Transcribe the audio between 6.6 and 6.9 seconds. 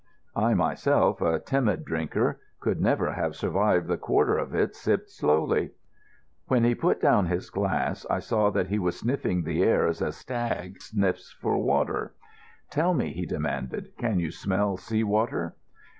he had